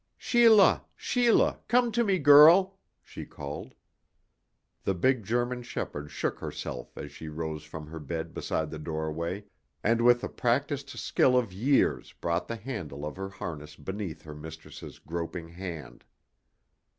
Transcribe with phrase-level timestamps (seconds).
[0.17, 3.75] "Sheila, Sheila, come to me, girl," she called.
[4.83, 9.43] The big German shepherd shook herself as she rose from her bed beside the doorway,
[9.83, 14.33] and with the practiced skill of years brought the handle of her harness beneath her
[14.33, 16.03] mistress's groping hand.